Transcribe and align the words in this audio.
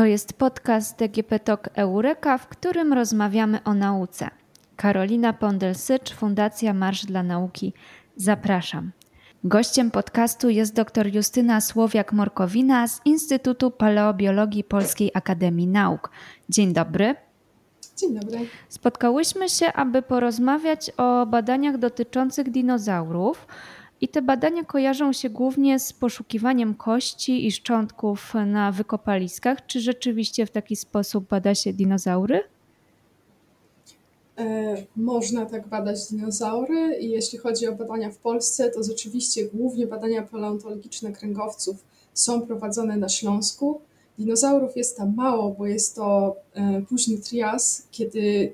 To 0.00 0.06
jest 0.06 0.32
podcast 0.32 0.98
DGP 0.98 1.38
Talk 1.38 1.68
Eureka, 1.74 2.38
w 2.38 2.48
którym 2.48 2.92
rozmawiamy 2.92 3.64
o 3.64 3.74
nauce. 3.74 4.30
Karolina 4.76 5.32
Pondelsycz, 5.32 6.14
Fundacja 6.14 6.74
Marsz 6.74 7.04
dla 7.04 7.22
Nauki. 7.22 7.72
Zapraszam. 8.16 8.90
Gościem 9.44 9.90
podcastu 9.90 10.48
jest 10.48 10.74
dr 10.74 11.14
Justyna 11.14 11.58
Słowiak-Morkowina 11.58 12.88
z 12.88 13.00
Instytutu 13.04 13.70
Paleobiologii 13.70 14.64
Polskiej 14.64 15.10
Akademii 15.14 15.66
Nauk. 15.66 16.10
Dzień 16.48 16.72
dobry. 16.72 17.14
Dzień 17.96 18.14
dobry. 18.14 18.38
Spotkałyśmy 18.68 19.48
się, 19.48 19.72
aby 19.72 20.02
porozmawiać 20.02 20.90
o 20.96 21.26
badaniach 21.26 21.78
dotyczących 21.78 22.50
dinozaurów. 22.50 23.46
I 24.00 24.08
te 24.08 24.22
badania 24.22 24.64
kojarzą 24.64 25.12
się 25.12 25.30
głównie 25.30 25.78
z 25.78 25.92
poszukiwaniem 25.92 26.74
kości 26.74 27.46
i 27.46 27.52
szczątków 27.52 28.34
na 28.46 28.72
wykopaliskach. 28.72 29.66
Czy 29.66 29.80
rzeczywiście 29.80 30.46
w 30.46 30.50
taki 30.50 30.76
sposób 30.76 31.28
bada 31.28 31.54
się 31.54 31.72
dinozaury? 31.72 32.42
E, 34.38 34.76
można 34.96 35.46
tak 35.46 35.68
badać 35.68 36.06
dinozaury 36.10 36.96
i 37.00 37.10
jeśli 37.10 37.38
chodzi 37.38 37.68
o 37.68 37.72
badania 37.72 38.10
w 38.10 38.16
Polsce, 38.16 38.70
to 38.70 38.82
rzeczywiście 38.82 39.44
głównie 39.44 39.86
badania 39.86 40.22
paleontologiczne 40.22 41.12
kręgowców 41.12 41.76
są 42.14 42.42
prowadzone 42.42 42.96
na 42.96 43.08
Śląsku. 43.08 43.80
Dinozaurów 44.18 44.76
jest 44.76 44.96
tam 44.96 45.14
mało, 45.14 45.50
bo 45.50 45.66
jest 45.66 45.96
to 45.96 46.36
e, 46.54 46.82
późny 46.88 47.18
trias, 47.18 47.86
kiedy 47.90 48.52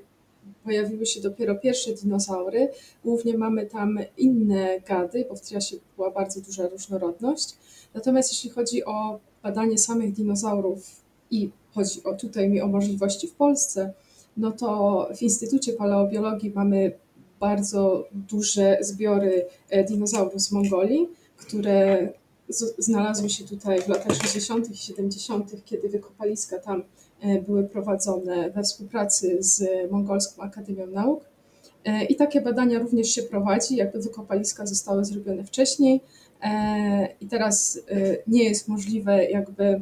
pojawiły 0.67 1.05
się 1.05 1.21
dopiero 1.21 1.55
pierwsze 1.55 1.93
dinozaury. 1.93 2.69
Głównie 3.03 3.37
mamy 3.37 3.65
tam 3.65 3.99
inne 4.17 4.81
gady, 4.81 5.25
bo 5.29 5.35
w 5.35 5.41
triasie 5.41 5.77
była 5.95 6.11
bardzo 6.11 6.41
duża 6.41 6.67
różnorodność. 6.67 7.55
Natomiast 7.93 8.31
jeśli 8.31 8.49
chodzi 8.49 8.85
o 8.85 9.19
badanie 9.43 9.77
samych 9.77 10.13
dinozaurów 10.13 11.01
i 11.31 11.49
chodzi 11.73 12.03
o, 12.03 12.13
tutaj 12.13 12.49
mi 12.49 12.61
o 12.61 12.67
możliwości 12.67 13.27
w 13.27 13.33
Polsce, 13.33 13.93
no 14.37 14.51
to 14.51 15.09
w 15.17 15.21
Instytucie 15.21 15.73
Paleobiologii 15.73 16.51
mamy 16.55 16.91
bardzo 17.39 18.07
duże 18.11 18.77
zbiory 18.81 19.45
e, 19.69 19.83
dinozaurów 19.83 20.41
z 20.41 20.51
Mongolii, 20.51 21.07
które 21.37 22.09
znalazły 22.77 23.29
się 23.29 23.43
tutaj 23.43 23.81
w 23.81 23.87
latach 23.87 24.17
60. 24.17 24.71
i 24.71 24.77
70., 24.77 25.65
kiedy 25.65 25.89
wykopaliska 25.89 26.59
tam 26.59 26.83
były 27.45 27.63
prowadzone 27.63 28.49
we 28.51 28.63
współpracy 28.63 29.37
z 29.39 29.63
Mongolską 29.91 30.41
Akademią 30.41 30.87
Nauk. 30.87 31.23
E, 31.85 32.05
I 32.05 32.15
takie 32.15 32.41
badania 32.41 32.79
również 32.79 33.07
się 33.07 33.23
prowadzi, 33.23 33.75
jakby 33.75 33.99
wykopaliska 33.99 34.65
zostały 34.65 35.05
zrobione 35.05 35.43
wcześniej 35.43 36.01
i 37.21 37.27
teraz 37.27 37.79
nie 38.27 38.43
jest 38.43 38.67
możliwe 38.67 39.25
jakby 39.25 39.81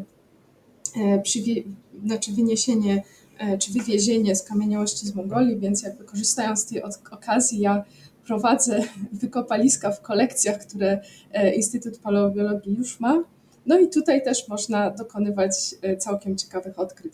znaczy 2.06 2.32
wyniesienie 2.32 3.04
E, 3.40 3.58
czy 3.58 3.74
wywiezienie 3.74 4.36
skamieniałości 4.36 5.08
z 5.08 5.16
Mongolii, 5.16 5.60
więc 5.60 5.84
jakby 5.84 6.04
korzystając 6.04 6.60
z 6.60 6.66
tej 6.66 6.84
okazji, 7.12 7.60
ja 7.60 7.84
prowadzę 8.26 8.82
wykopaliska 9.22 9.92
w 9.92 10.02
kolekcjach, 10.02 10.60
które 10.60 11.02
e, 11.32 11.56
Instytut 11.56 12.00
Paleobiologii 12.00 12.76
już 12.76 13.00
ma. 13.00 13.24
No 13.66 13.80
i 13.80 13.90
tutaj 13.90 14.24
też 14.24 14.48
można 14.48 14.90
dokonywać 14.92 15.76
e, 15.82 15.98
całkiem 15.98 16.38
ciekawych 16.38 16.80
odkryć. 16.80 17.14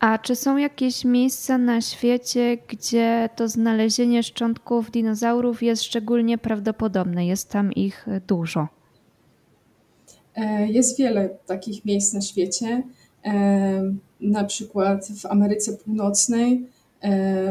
A 0.00 0.18
czy 0.18 0.36
są 0.36 0.56
jakieś 0.56 1.04
miejsca 1.04 1.58
na 1.58 1.80
świecie, 1.80 2.56
gdzie 2.68 3.28
to 3.36 3.48
znalezienie 3.48 4.22
szczątków 4.22 4.90
dinozaurów 4.90 5.62
jest 5.62 5.82
szczególnie 5.82 6.38
prawdopodobne? 6.38 7.26
Jest 7.26 7.50
tam 7.50 7.72
ich 7.72 8.06
dużo? 8.26 8.68
Jest 10.66 10.98
wiele 10.98 11.28
takich 11.46 11.84
miejsc 11.84 12.12
na 12.12 12.20
świecie. 12.20 12.82
Na 14.20 14.44
przykład 14.44 15.06
w 15.20 15.26
Ameryce 15.26 15.72
Północnej 15.72 16.66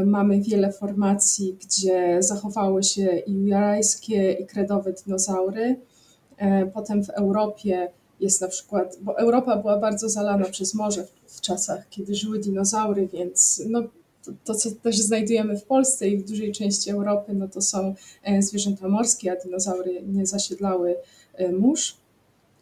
mamy 0.06 0.42
wiele 0.42 0.72
formacji, 0.72 1.58
gdzie 1.62 2.18
zachowały 2.24 2.84
się 2.84 3.18
i 3.28 3.46
jarajskie, 3.46 4.32
i 4.32 4.46
kredowe 4.46 4.94
dinozaury. 4.94 5.80
Potem 6.74 7.04
w 7.04 7.10
Europie 7.10 7.92
jest 8.22 8.42
na 8.42 8.48
przykład, 8.48 8.98
bo 9.02 9.20
Europa 9.20 9.56
była 9.56 9.78
bardzo 9.78 10.10
zalana 10.10 10.46
przez 10.46 10.74
morze 10.74 11.06
w, 11.06 11.38
w 11.38 11.42
czasach, 11.42 11.90
kiedy 11.90 12.16
żyły 12.16 12.40
dinozaury, 12.40 13.08
więc 13.08 13.62
no, 13.70 13.84
to, 14.24 14.32
to, 14.44 14.56
co 14.56 14.72
też 14.72 14.98
znajdujemy 14.98 15.58
w 15.58 15.64
Polsce 15.64 16.08
i 16.08 16.18
w 16.18 16.30
dużej 16.30 16.52
części 16.52 16.92
Europy, 16.92 17.34
no 17.34 17.48
to 17.48 17.62
są 17.62 17.96
e, 18.24 18.42
zwierzęta 18.42 18.88
morskie, 18.88 19.32
a 19.32 19.36
dinozaury 19.36 20.02
nie 20.08 20.26
zasiedlały 20.26 20.96
e, 21.34 21.52
mórz. 21.52 21.98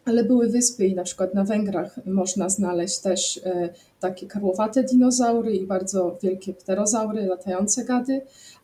Ale 0.06 0.24
były 0.24 0.47
wyspy 0.47 0.88
i 0.88 0.96
na 0.96 1.03
przykład 1.03 1.34
na 1.34 1.44
Węgrach 1.44 2.00
można 2.06 2.50
znaleźć 2.50 3.00
też 3.00 3.41
e, 3.44 3.70
takie 4.00 4.28
karłowate 4.28 4.84
dinozaury 4.84 5.56
i 5.56 5.68
bardzo 5.68 6.18
wielkie 6.24 6.53
pterozaury, 6.53 7.26
latające 7.26 7.86
gady, 7.86 8.22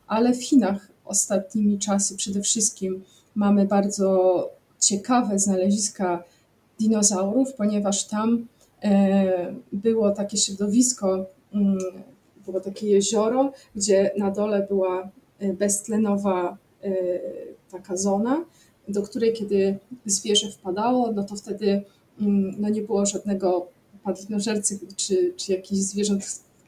ale 0.08 0.34
w 0.34 0.44
Chinach 0.44 0.88
ostatnimi 1.06 1.80
czasy 1.80 2.16
przede 2.16 2.42
wszystkim 2.42 3.04
mamy 3.36 3.66
bardzo 3.66 4.50
ciekawe 4.80 5.40
znaleziska 5.40 6.24
dinozaurów, 6.80 7.54
ponieważ 7.54 8.08
tam 8.08 8.48
e, 8.84 9.56
było 9.74 10.12
takie 10.12 10.38
środowisko, 10.38 11.26
mm, 11.54 11.78
było 12.46 12.60
takie 12.60 12.88
jezioro, 12.88 13.52
gdzie 13.76 14.12
na 14.18 14.32
dole 14.32 14.66
była 14.70 15.10
e, 15.40 15.54
beztlenowa 15.54 16.58
taka 17.72 17.98
zona, 17.98 18.46
do 18.88 19.02
której 19.02 19.34
kiedy 19.34 19.78
zwierzę 20.06 20.52
wpadało, 20.52 21.12
no 21.12 21.24
to 21.24 21.36
wtedy 21.36 21.84
mm, 22.22 22.56
no 22.60 22.70
nie 22.70 22.82
było 22.82 23.06
żadnego 23.06 23.68
padlinożercy 24.04 24.80
czy, 24.96 25.34
czy 25.38 25.52
jakichś 25.52 25.82
zwierząt, 25.82 26.24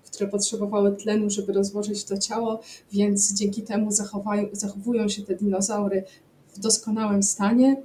które 0.06 0.30
potrzebowały 0.30 0.96
tlenu, 0.96 1.30
żeby 1.30 1.54
rozłożyć 1.54 2.04
to 2.04 2.18
ciało, 2.18 2.60
więc 2.92 3.34
dzięki 3.34 3.62
temu 3.62 3.92
zachowują 4.52 5.10
się 5.10 5.22
te 5.22 5.36
dinozaury 5.36 6.04
w 6.54 6.60
doskonałym 6.60 7.24
stanie, 7.24 7.72
e, 7.72 7.78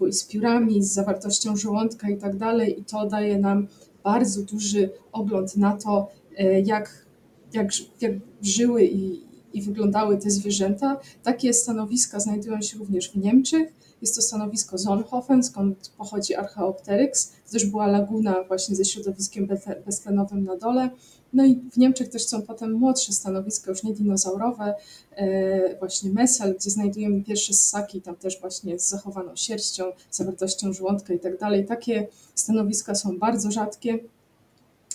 bo 0.00 0.06
i 0.06 0.12
z 0.12 0.24
piórami, 0.24 0.82
z 0.82 0.92
zawartością 0.92 1.56
żołądka 1.56 2.10
i 2.10 2.16
tak 2.16 2.36
dalej, 2.36 2.80
i 2.80 2.84
to 2.84 3.06
daje 3.06 3.38
nam 3.38 3.66
bardzo 4.04 4.42
duży 4.42 4.90
ogląd 5.12 5.56
na 5.56 5.76
to, 5.76 6.08
e, 6.36 6.60
jak, 6.60 7.06
jak, 7.52 7.68
jak 8.00 8.12
żyły 8.42 8.84
i, 8.84 9.29
i 9.54 9.62
wyglądały 9.62 10.18
te 10.18 10.30
zwierzęta. 10.30 11.00
Takie 11.22 11.54
stanowiska 11.54 12.20
znajdują 12.20 12.62
się 12.62 12.78
również 12.78 13.10
w 13.10 13.16
Niemczech. 13.16 13.72
Jest 14.02 14.16
to 14.16 14.22
stanowisko 14.22 14.78
Zonhofen, 14.78 15.42
skąd 15.42 15.92
pochodzi 15.98 16.34
Archaeopteryx. 16.34 17.32
To 17.46 17.52
też 17.52 17.66
była 17.66 17.86
laguna 17.86 18.44
właśnie 18.48 18.76
ze 18.76 18.84
środowiskiem 18.84 19.48
beztlenowym 19.86 20.44
na 20.44 20.56
dole. 20.56 20.90
No 21.32 21.46
i 21.46 21.60
w 21.72 21.76
Niemczech 21.76 22.08
też 22.08 22.26
są 22.26 22.42
potem 22.42 22.72
młodsze 22.72 23.12
stanowiska, 23.12 23.70
już 23.70 23.82
nie 23.82 23.94
dinozaurowe, 23.94 24.74
e, 25.10 25.78
właśnie 25.78 26.10
Messel, 26.10 26.56
gdzie 26.56 26.70
znajdujemy 26.70 27.22
pierwsze 27.24 27.52
ssaki, 27.52 28.02
tam 28.02 28.16
też 28.16 28.40
właśnie 28.40 28.78
z 28.78 28.88
zachowaną 28.88 29.36
sierścią, 29.36 29.84
zawartością 30.10 30.72
żołądka 30.72 31.14
i 31.14 31.18
tak 31.18 31.38
dalej. 31.38 31.66
Takie 31.66 32.06
stanowiska 32.34 32.94
są 32.94 33.18
bardzo 33.18 33.50
rzadkie. 33.50 33.98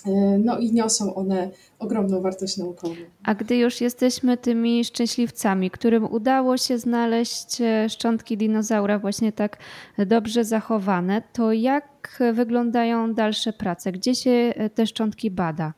E, 0.06 0.38
no 0.38 0.58
i 0.58 0.72
niosą 0.72 1.14
one 1.14 1.50
ogromną 1.78 2.20
wartość 2.20 2.56
naukową. 2.56 2.94
A 3.24 3.34
gdy 3.34 3.56
już 3.56 3.80
jesteśmy 3.80 4.36
tymi 4.36 4.84
szczęśliwcami, 4.84 5.70
którym 5.70 6.12
udało 6.12 6.56
się 6.56 6.78
znaleźć 6.78 7.60
e, 7.60 7.88
szczątki 7.88 8.36
dinozaura 8.36 8.98
właśnie 8.98 9.32
tak 9.32 9.58
dobrze 10.06 10.44
zachowane, 10.44 11.22
to 11.32 11.52
jak 11.52 12.22
wyglądają 12.34 13.14
dalsze 13.14 13.52
prace? 13.52 13.92
Gdzie 13.92 14.14
się 14.14 14.30
e, 14.30 14.70
te 14.70 14.86
szczątki 14.86 15.30
bada? 15.30 15.72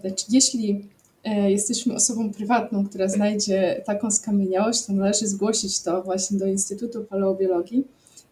Znaczy, 0.00 0.24
jeśli 0.30 0.88
jesteśmy 1.48 1.94
osobą 1.94 2.32
prywatną, 2.32 2.86
która 2.86 3.08
znajdzie 3.08 3.82
taką 3.86 4.10
skamieniałość, 4.10 4.86
to 4.86 4.92
należy 4.92 5.26
zgłosić 5.26 5.82
to 5.82 6.02
właśnie 6.02 6.38
do 6.38 6.46
Instytutu 6.46 7.04
Paleobiologii 7.04 7.84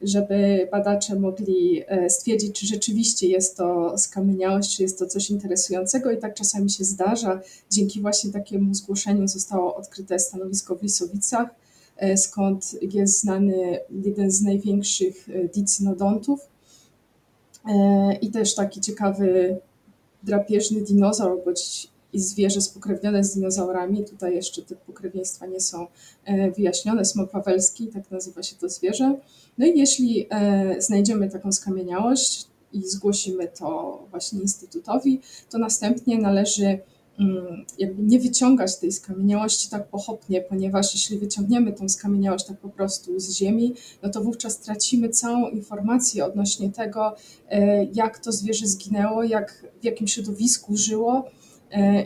żeby 0.03 0.69
badacze 0.71 1.17
mogli 1.17 1.83
e, 1.87 2.11
stwierdzić, 2.11 2.61
czy 2.61 2.67
rzeczywiście 2.67 3.29
jest 3.29 3.57
to 3.57 3.99
skamieniałość, 3.99 4.77
czy 4.77 4.83
jest 4.83 4.99
to 4.99 5.07
coś 5.07 5.31
interesującego 5.31 6.11
i 6.11 6.19
tak 6.19 6.35
czasami 6.35 6.71
się 6.71 6.85
zdarza. 6.85 7.41
Dzięki 7.71 8.01
właśnie 8.01 8.33
takiemu 8.33 8.75
zgłoszeniu 8.75 9.29
zostało 9.29 9.77
odkryte 9.77 10.19
stanowisko 10.19 10.77
w 10.77 10.83
Lisowicach, 10.83 11.49
e, 11.97 12.17
skąd 12.17 12.77
jest 12.95 13.21
znany 13.21 13.79
jeden 14.05 14.31
z 14.31 14.43
największych 14.43 15.29
e, 15.29 15.49
dicynodontów 15.49 16.41
i 18.21 18.31
też 18.31 18.55
taki 18.55 18.81
ciekawy 18.81 19.57
drapieżny 20.23 20.81
dinozaur, 20.81 21.45
bądź 21.45 21.92
i 22.13 22.21
zwierzę 22.21 22.61
spokrewnione 22.61 23.25
z 23.25 23.35
dinozaurami. 23.35 24.05
Tutaj 24.05 24.35
jeszcze 24.35 24.63
te 24.63 24.77
pokrewieństwa 24.77 25.47
nie 25.47 25.61
są 25.61 25.87
wyjaśnione. 26.57 27.05
Smok 27.05 27.33
wawelski, 27.33 27.87
tak 27.87 28.11
nazywa 28.11 28.43
się 28.43 28.57
to 28.57 28.69
zwierzę. 28.69 29.17
No 29.59 29.67
i 29.67 29.79
jeśli 29.79 30.27
e, 30.31 30.77
znajdziemy 30.81 31.31
taką 31.31 31.53
skamieniałość 31.53 32.47
i 32.73 32.83
zgłosimy 32.87 33.49
to 33.49 33.99
właśnie 34.11 34.41
Instytutowi, 34.41 35.21
to 35.51 35.59
następnie 35.59 36.19
należy 36.19 36.79
mm, 37.19 37.65
jakby 37.79 38.03
nie 38.03 38.19
wyciągać 38.19 38.79
tej 38.79 38.93
skamieniałości 38.93 39.71
tak 39.71 39.89
pochopnie, 39.89 40.41
ponieważ 40.41 40.95
jeśli 40.95 41.19
wyciągniemy 41.19 41.73
tą 41.73 41.89
skamieniałość 41.89 42.47
tak 42.47 42.59
po 42.59 42.69
prostu 42.69 43.21
z 43.21 43.37
ziemi, 43.37 43.75
no 44.03 44.11
to 44.11 44.21
wówczas 44.21 44.59
tracimy 44.59 45.09
całą 45.09 45.49
informację 45.49 46.25
odnośnie 46.25 46.71
tego, 46.71 47.15
e, 47.49 47.85
jak 47.85 48.19
to 48.19 48.33
zwierzę 48.33 48.67
zginęło, 48.67 49.23
jak, 49.23 49.67
w 49.81 49.85
jakim 49.85 50.09
środowisku 50.09 50.77
żyło 50.77 51.25
e, 51.29 51.42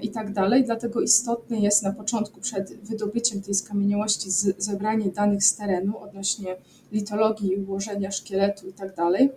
i 0.02 0.10
tak 0.10 0.32
dalej. 0.32 0.64
Dlatego 0.64 1.00
istotne 1.00 1.58
jest 1.58 1.82
na 1.82 1.92
początku, 1.92 2.40
przed 2.40 2.76
wydobyciem 2.82 3.42
tej 3.42 3.54
skamieniałości, 3.54 4.30
zebranie 4.58 5.10
danych 5.10 5.44
z 5.44 5.56
terenu 5.56 5.98
odnośnie 5.98 6.56
litologii, 6.92 7.56
ułożenia 7.56 8.10
szkieletu 8.10 8.68
i 8.68 8.72
tak 8.72 8.94
dalej 8.94 9.30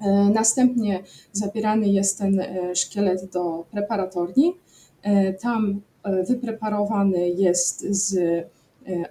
E, 0.00 0.30
następnie 0.30 1.02
zabierany 1.32 1.88
jest 1.88 2.18
ten 2.18 2.40
e, 2.40 2.76
szkielet 2.76 3.30
do 3.32 3.64
preparatorni. 3.70 4.54
E, 5.02 5.32
tam 5.32 5.80
wypreparowany 6.28 7.28
jest 7.28 7.80
z 7.80 8.16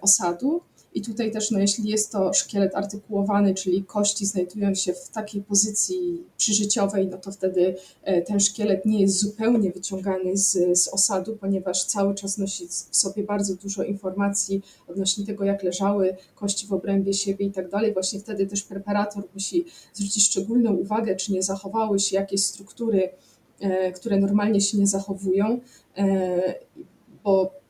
osadu. 0.01 0.61
I 0.93 1.01
tutaj 1.01 1.31
też, 1.31 1.51
no, 1.51 1.59
jeśli 1.59 1.89
jest 1.89 2.11
to 2.11 2.33
szkielet 2.33 2.75
artykułowany, 2.75 3.53
czyli 3.53 3.83
kości 3.83 4.25
znajdują 4.25 4.75
się 4.75 4.93
w 4.93 5.09
takiej 5.09 5.41
pozycji 5.41 6.23
przyżyciowej, 6.37 7.07
no 7.07 7.17
to 7.17 7.31
wtedy 7.31 7.75
ten 8.25 8.39
szkielet 8.39 8.85
nie 8.85 9.01
jest 9.01 9.19
zupełnie 9.19 9.71
wyciągany 9.71 10.37
z, 10.37 10.79
z 10.79 10.87
osadu, 10.87 11.37
ponieważ 11.41 11.85
cały 11.85 12.15
czas 12.15 12.37
nosi 12.37 12.67
w 12.67 12.97
sobie 12.97 13.23
bardzo 13.23 13.55
dużo 13.55 13.83
informacji 13.83 14.61
odnośnie 14.87 15.25
tego, 15.25 15.43
jak 15.43 15.63
leżały 15.63 16.15
kości 16.35 16.67
w 16.67 16.73
obrębie 16.73 17.13
siebie 17.13 17.45
i 17.45 17.51
tak 17.51 17.69
dalej. 17.69 17.93
Właśnie 17.93 18.19
wtedy 18.19 18.47
też 18.47 18.63
preparator 18.63 19.23
musi 19.33 19.65
zwrócić 19.93 20.25
szczególną 20.25 20.73
uwagę, 20.73 21.15
czy 21.15 21.33
nie 21.33 21.43
zachowały 21.43 21.99
się 21.99 22.15
jakieś 22.15 22.43
struktury, 22.43 23.09
e, 23.59 23.91
które 23.91 24.19
normalnie 24.19 24.61
się 24.61 24.77
nie 24.77 24.87
zachowują, 24.87 25.59
e, 25.97 26.55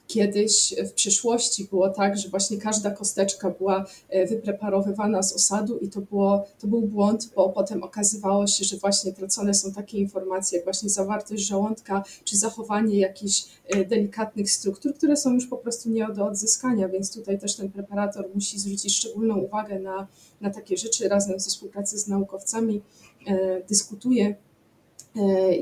kiedyś 0.10 0.76
w 0.90 0.92
przyszłości 0.92 1.66
było 1.66 1.90
tak, 1.90 2.18
że 2.18 2.30
właśnie 2.30 2.58
każda 2.58 2.92
kosteczka 2.92 3.50
była 3.50 3.86
e, 4.10 4.26
wypreparowywana 4.26 5.24
z 5.24 5.34
osadu 5.34 5.78
i 5.78 5.90
to, 5.90 6.02
było, 6.02 6.46
to 6.60 6.68
był 6.68 6.82
błąd, 6.82 7.32
bo 7.36 7.50
potem 7.50 7.84
okazywało 7.84 8.48
się, 8.48 8.64
że 8.66 8.78
właśnie 8.78 9.14
tracone 9.14 9.54
są 9.54 9.72
takie 9.72 9.98
informacje, 9.98 10.58
jak 10.58 10.66
właśnie 10.66 10.90
zawartość 10.90 11.44
żołądka, 11.44 12.04
czy 12.24 12.38
zachowanie 12.38 13.00
jakichś 13.00 13.46
e, 13.68 13.86
delikatnych 13.86 14.52
struktur, 14.52 14.94
które 14.94 15.18
są 15.18 15.34
już 15.34 15.48
po 15.48 15.58
prostu 15.58 15.90
nie 15.90 16.08
do 16.08 16.26
odzyskania, 16.26 16.90
więc 16.90 17.14
tutaj 17.14 17.40
też 17.40 17.56
ten 17.56 17.72
preparator 17.72 18.26
musi 18.36 18.60
zwrócić 18.60 18.96
szczególną 18.96 19.38
uwagę 19.38 19.80
na, 19.80 20.08
na 20.42 20.50
takie 20.50 20.78
rzeczy, 20.78 21.10
razem 21.10 21.40
ze 21.40 21.50
współpracy 21.50 22.00
z 22.00 22.08
naukowcami 22.08 22.82
e, 23.28 23.62
dyskutuje, 23.64 24.36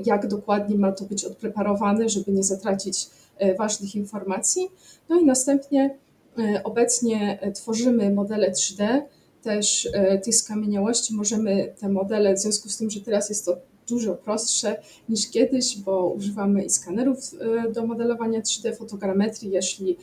jak 0.06 0.28
dokładnie 0.28 0.78
ma 0.78 0.92
to 0.92 1.06
być 1.06 1.26
odpreparowane, 1.26 2.10
żeby 2.10 2.32
nie 2.32 2.44
zatracić 2.44 3.10
ważnych 3.58 3.96
informacji. 3.96 4.70
No 5.10 5.20
i 5.20 5.26
następnie 5.26 5.98
e, 6.40 6.64
obecnie 6.64 7.40
tworzymy 7.56 8.14
modele 8.14 8.52
3D, 8.52 9.02
też 9.42 9.90
e, 9.94 10.18
tych 10.18 10.36
skamieniałości 10.36 11.16
możemy 11.16 11.74
te 11.80 11.90
modele, 11.90 12.34
w 12.34 12.40
związku 12.40 12.70
z 12.70 12.78
tym, 12.78 12.90
że 12.90 13.02
teraz 13.02 13.30
jest 13.30 13.46
to 13.46 13.58
dużo 13.90 14.16
prostsze 14.16 14.82
niż 15.10 15.30
kiedyś, 15.30 15.78
bo 15.78 16.08
używamy 16.10 16.64
i 16.64 16.70
skanerów 16.70 17.18
do 17.74 17.88
modelowania 17.88 18.42
3D, 18.42 18.76
fotogrametrii, 18.76 19.52
jeśli 19.52 19.98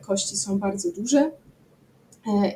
kości 0.00 0.36
są 0.36 0.58
bardzo 0.58 0.92
duże. 0.92 1.30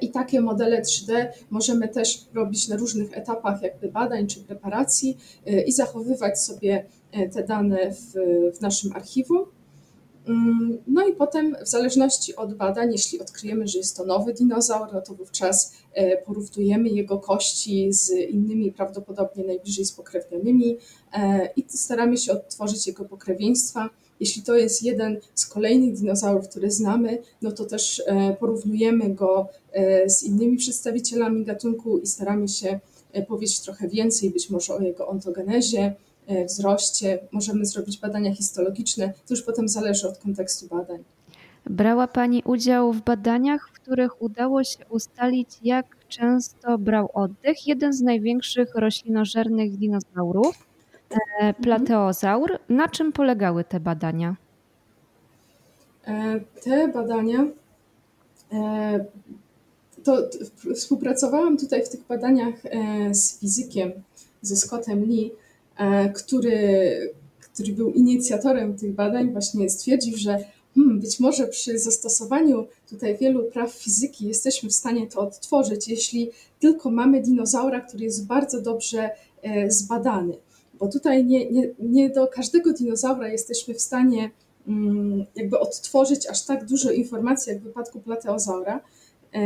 I 0.00 0.10
takie 0.10 0.40
modele 0.40 0.82
3D 0.82 1.26
możemy 1.50 1.88
też 1.88 2.26
robić 2.34 2.68
na 2.68 2.76
różnych 2.76 3.18
etapach 3.18 3.62
jakby 3.62 3.88
badań 3.88 4.26
czy 4.26 4.40
preparacji 4.40 5.18
i 5.66 5.72
zachowywać 5.72 6.40
sobie 6.40 6.84
te 7.32 7.42
dane 7.42 7.90
w, 7.92 8.12
w 8.58 8.60
naszym 8.60 8.92
archiwum. 8.92 9.46
Mm, 10.26 10.78
no 10.86 11.06
i 11.06 11.12
potem, 11.12 11.56
w 11.64 11.68
zależności 11.68 12.36
od 12.36 12.54
badań, 12.54 12.92
jeśli 12.92 13.20
odkryjemy, 13.20 13.68
że 13.68 13.78
jest 13.78 13.96
to 13.96 14.04
nowy 14.04 14.32
dinozaur, 14.34 14.88
no 14.92 15.00
to 15.00 15.14
wówczas 15.14 15.72
e, 15.92 16.22
porównujemy 16.22 16.88
jego 16.88 17.18
kości 17.18 17.92
z 17.92 18.10
innymi, 18.10 18.72
prawdopodobnie 18.72 19.44
najbliżej 19.44 19.84
spokrewnionymi 19.84 20.78
e, 21.12 21.48
i 21.56 21.64
staramy 21.68 22.16
się 22.16 22.32
odtworzyć 22.32 22.86
jego 22.86 23.04
pokrewieństwa. 23.04 23.90
Jeśli 24.20 24.42
to 24.42 24.54
jest 24.56 24.82
jeden 24.82 25.20
z 25.34 25.46
kolejnych 25.46 25.94
dinozaurów, 25.94 26.48
które 26.48 26.70
znamy, 26.70 27.18
no 27.42 27.52
to 27.52 27.64
też 27.64 28.02
e, 28.06 28.36
porównujemy 28.40 29.14
go 29.14 29.48
z 30.06 30.22
innymi 30.22 30.56
przedstawicielami 30.56 31.44
gatunku 31.44 31.98
i 31.98 32.06
staramy 32.06 32.48
się 32.48 32.80
powiedzieć 33.28 33.60
trochę 33.60 33.88
więcej, 33.88 34.30
być 34.30 34.50
może 34.50 34.74
o 34.74 34.80
jego 34.80 35.08
ontogenezie, 35.08 35.94
wzroście, 36.46 37.18
możemy 37.32 37.66
zrobić 37.66 37.98
badania 37.98 38.34
histologiczne, 38.34 39.08
to 39.08 39.34
już 39.34 39.42
potem 39.42 39.68
zależy 39.68 40.08
od 40.08 40.18
kontekstu 40.18 40.66
badań. 40.66 41.04
Brała 41.70 42.06
Pani 42.06 42.42
udział 42.44 42.92
w 42.92 43.02
badaniach, 43.02 43.68
w 43.68 43.72
których 43.72 44.22
udało 44.22 44.64
się 44.64 44.78
ustalić, 44.88 45.48
jak 45.62 45.86
często 46.08 46.78
brał 46.78 47.10
oddech 47.14 47.66
jeden 47.66 47.92
z 47.92 48.00
największych 48.00 48.74
roślinożernych 48.74 49.76
dinozaurów, 49.76 50.66
e, 51.10 51.14
mhm. 51.14 51.54
plateozaur. 51.54 52.58
Na 52.68 52.88
czym 52.88 53.12
polegały 53.12 53.64
te 53.64 53.80
badania? 53.80 54.36
E, 56.06 56.40
te 56.64 56.88
badania 56.88 57.44
to 60.04 60.16
współpracowałam 60.74 61.56
tutaj 61.56 61.84
w 61.84 61.88
tych 61.88 62.06
badaniach 62.06 62.54
z 63.10 63.40
fizykiem, 63.40 63.92
ze 64.42 64.56
Scottem 64.56 65.04
Lee, 65.04 65.30
E, 65.30 65.45
który, 66.14 67.14
który 67.40 67.72
był 67.72 67.92
inicjatorem 67.92 68.76
tych 68.76 68.94
badań, 68.94 69.32
właśnie 69.32 69.70
stwierdził, 69.70 70.16
że 70.16 70.44
hmm, 70.74 71.00
być 71.00 71.20
może 71.20 71.46
przy 71.46 71.78
zastosowaniu 71.78 72.66
tutaj 72.88 73.16
wielu 73.16 73.44
praw 73.44 73.72
fizyki 73.72 74.26
jesteśmy 74.26 74.68
w 74.68 74.74
stanie 74.74 75.06
to 75.06 75.20
odtworzyć, 75.20 75.88
jeśli 75.88 76.30
tylko 76.60 76.90
mamy 76.90 77.22
dinozaura, 77.22 77.80
który 77.80 78.04
jest 78.04 78.26
bardzo 78.26 78.60
dobrze 78.60 79.10
e, 79.42 79.70
zbadany. 79.70 80.36
Bo 80.74 80.88
tutaj 80.88 81.24
nie, 81.24 81.50
nie, 81.50 81.70
nie 81.78 82.10
do 82.10 82.26
każdego 82.26 82.72
dinozaura 82.72 83.28
jesteśmy 83.28 83.74
w 83.74 83.80
stanie 83.80 84.30
mm, 84.68 85.24
jakby 85.36 85.58
odtworzyć 85.58 86.26
aż 86.26 86.44
tak 86.44 86.64
dużo 86.64 86.90
informacji, 86.90 87.52
jak 87.52 87.60
w 87.60 87.64
wypadku 87.64 88.00
plateozaura. 88.00 88.80
E, 89.34 89.40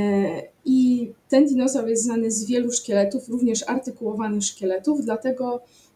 I 0.64 1.10
ten 1.28 1.46
dinozaur 1.46 1.88
jest 1.88 2.02
znany 2.02 2.30
z 2.30 2.44
wielu 2.44 2.72
szkieletów, 2.72 3.28
również 3.28 3.68
artykułowanych 3.68 4.44
szkieletów, 4.44 5.04
dlatego 5.04 5.60
E, 5.60 5.89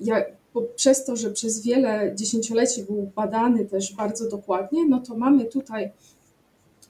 ja, 0.00 0.24
przez 0.76 1.04
to, 1.04 1.16
że 1.16 1.30
przez 1.30 1.62
wiele 1.62 2.12
dziesięcioleci 2.14 2.82
był 2.82 3.10
badany 3.16 3.64
też 3.64 3.94
bardzo 3.94 4.28
dokładnie, 4.28 4.88
no 4.88 5.00
to 5.00 5.16
mamy 5.16 5.44
tutaj 5.44 5.90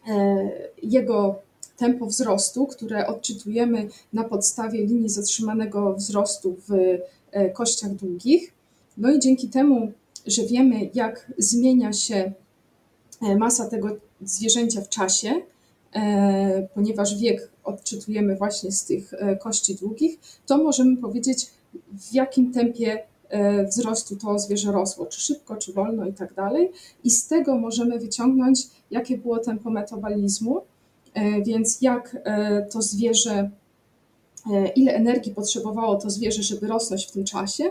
e, 0.09 0.51
jego 0.83 1.39
tempo 1.77 2.07
wzrostu, 2.07 2.67
które 2.67 3.07
odczytujemy 3.07 3.89
na 4.13 4.25
podstawie 4.25 4.87
linii 4.87 5.09
zatrzymanego 5.09 5.95
wzrostu 5.95 6.57
w 6.69 6.73
e, 7.31 7.51
kościach 7.51 7.95
długich. 7.95 8.53
No 8.97 9.11
i 9.11 9.19
dzięki 9.19 9.49
temu, 9.49 9.93
że 10.27 10.47
wiemy, 10.47 10.91
jak 10.95 11.33
zmienia 11.39 11.93
się 11.93 12.33
masa 13.39 13.69
tego 13.69 13.89
zwierzęcia 14.23 14.81
w 14.81 14.89
czasie, 14.89 15.43
ponieważ 16.75 17.19
wiek 17.19 17.51
odczytujemy 17.65 18.37
właśnie 18.37 18.73
z 18.73 18.85
tych 18.85 19.15
kości 19.41 19.75
długich, 19.75 20.19
to 20.47 20.59
możemy 20.59 20.97
powiedzieć, 20.97 21.47
w 21.93 22.15
jakim 22.15 22.53
tempie 22.53 23.03
e, 23.29 23.65
wzrostu 23.67 24.17
to 24.17 24.39
zwierzę 24.39 24.73
rosło, 24.73 25.07
czy 25.07 25.21
szybko, 25.21 25.57
czy 25.57 25.73
wolno 25.73 26.07
i 26.07 26.13
tak 26.13 26.35
dalej. 26.35 26.71
I 27.05 27.11
z 27.11 27.27
tego 27.27 27.59
możemy 27.59 27.99
wyciągnąć, 27.99 28.67
jakie 28.91 29.19
było 29.19 29.39
tempo 29.39 29.71
metabolizmu, 29.71 30.61
e, 31.15 31.43
więc 31.43 31.83
jak 31.83 32.17
e, 32.25 32.67
to 32.73 32.83
zwierzę, 32.83 33.51
ile 34.77 34.95
energii 34.95 35.35
potrzebowało 35.35 35.97
to 35.97 36.11
zwierzę, 36.11 36.43
żeby 36.43 36.67
rosnąć 36.67 37.07
w 37.07 37.13
tym 37.13 37.25
czasie. 37.25 37.65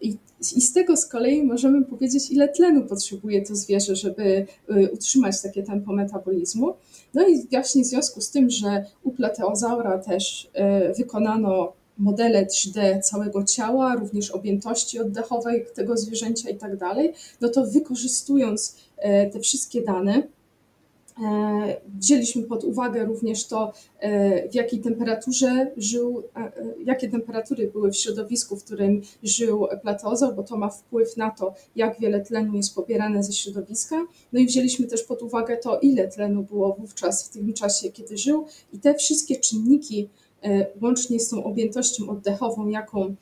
I, 0.00 0.18
I 0.56 0.60
z 0.60 0.72
tego 0.72 0.96
z 0.96 1.06
kolei 1.06 1.42
możemy 1.42 1.84
powiedzieć, 1.84 2.30
ile 2.30 2.48
tlenu 2.48 2.82
potrzebuje 2.82 3.42
to 3.42 3.56
zwierzę, 3.56 3.96
żeby 3.96 4.46
utrzymać 4.92 5.42
takie 5.42 5.62
tempo 5.62 5.92
metabolizmu. 5.92 6.74
No 7.14 7.28
i 7.28 7.46
właśnie 7.50 7.82
w 7.82 7.86
związku 7.86 8.20
z 8.20 8.30
tym, 8.30 8.50
że 8.50 8.84
u 9.02 9.10
plateozaura 9.10 9.98
też 9.98 10.50
wykonano 10.98 11.72
modele 11.98 12.46
3D 12.46 13.00
całego 13.00 13.44
ciała, 13.44 13.96
również 13.96 14.30
objętości 14.30 14.98
oddechowej 14.98 15.66
tego 15.74 15.96
zwierzęcia 15.96 16.50
i 16.50 16.56
tak 16.56 16.76
dalej, 16.76 17.12
no 17.40 17.48
to 17.48 17.66
wykorzystując 17.66 18.76
e, 18.96 19.30
te 19.30 19.40
wszystkie 19.40 19.82
dane, 19.82 20.22
e, 21.22 21.76
Wzięliśmy 21.98 22.42
pod 22.42 22.64
uwagę 22.64 23.04
również 23.04 23.46
to, 23.46 23.72
e, 23.98 24.48
w 24.48 24.54
jakiej 24.54 24.80
temperaturze 24.80 25.72
żył, 25.76 26.22
jakie 26.84 27.08
temperatury 27.08 27.70
były 27.70 27.90
w 27.90 27.96
środowisku, 27.96 28.56
w 28.56 28.64
którym 28.64 29.02
żył 29.22 29.66
plateozaur, 29.82 30.34
bo 30.34 30.42
to 30.42 30.56
ma 30.56 30.68
wpływ 30.68 31.16
na 31.16 31.30
to, 31.30 31.54
jak 31.76 32.00
wiele 32.00 32.20
tlenu 32.20 32.56
jest 32.56 32.74
pobierane 32.74 33.22
ze 33.22 33.32
środowiska. 33.32 33.96
No 34.32 34.40
i 34.40 34.46
wzięliśmy 34.46 34.86
też 34.86 35.02
pod 35.02 35.22
uwagę 35.22 35.56
to, 35.56 35.78
ile 35.78 36.08
tlenu 36.08 36.42
było 36.42 36.76
wówczas 36.78 37.28
w 37.28 37.32
tym 37.32 37.52
czasie, 37.52 37.92
kiedy 37.92 38.18
żył, 38.18 38.46
i 38.72 38.78
te 38.78 38.94
wszystkie 38.94 39.36
czynniki, 39.36 40.08
łącznie 40.82 41.20
z 41.20 41.28
tą 41.28 41.44
objętością 41.44 42.08
oddechową, 42.10 42.68
jaką 42.68 43.14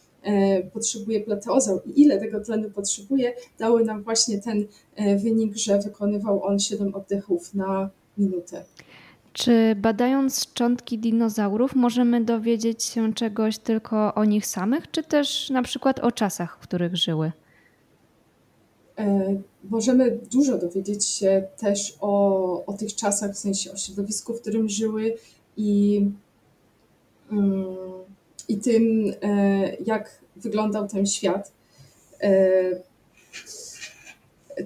potrzebuje 0.73 1.21
plateozaur 1.21 1.83
i 1.87 2.02
ile 2.02 2.21
tego 2.21 2.41
tlenu 2.41 2.71
potrzebuje, 2.71 3.35
dały 3.59 3.85
nam 3.85 4.02
właśnie 4.02 4.38
ten 4.38 4.67
wynik, 5.23 5.57
że 5.57 5.79
wykonywał 5.79 6.45
on 6.45 6.59
7 6.59 6.95
oddechów 6.95 7.55
na 7.55 7.91
minutę. 8.19 8.64
Czy 9.33 9.76
badając 9.76 10.41
szczątki 10.41 10.99
dinozaurów 10.99 11.75
możemy 11.75 12.25
dowiedzieć 12.25 12.85
się 12.85 13.14
czegoś 13.14 13.59
tylko 13.59 14.14
o 14.14 14.25
nich 14.25 14.47
samych, 14.47 14.91
czy 14.91 15.02
też 15.02 15.50
na 15.50 15.62
przykład 15.62 16.00
o 16.00 16.12
czasach, 16.12 16.59
w 16.61 16.62
których 16.62 16.97
żyły? 16.97 17.33
E, 18.99 19.37
możemy 19.64 20.19
dużo 20.33 20.59
dowiedzieć 20.59 21.07
się 21.07 21.49
też 21.57 21.97
o, 22.00 22.64
o 22.67 22.73
tych 22.73 22.95
czasach, 22.95 23.33
w 23.33 23.38
sensie 23.38 23.73
o 23.73 23.76
środowisku, 23.76 24.35
w 24.35 24.41
którym 24.41 24.69
żyły 24.69 25.14
i, 25.57 26.00
i 28.48 28.58
tym, 28.58 29.12
e, 29.22 29.76
jak 29.76 30.20
wyglądał 30.36 30.88
ten 30.88 31.06
świat. 31.06 31.52
E, 32.20 32.82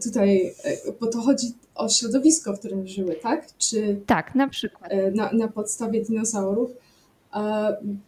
tutaj, 0.04 0.54
bo 1.00 1.06
to 1.06 1.20
chodzi 1.20 1.46
o 1.74 1.88
środowisko, 1.88 2.52
w 2.52 2.58
którym 2.58 2.86
żyły, 2.86 3.14
tak? 3.14 3.56
Czy 3.58 4.00
tak, 4.06 4.34
na 4.34 4.48
przykład. 4.48 4.92
Na, 5.14 5.32
na 5.32 5.48
podstawie 5.48 6.04
dinozaurów. 6.04 6.70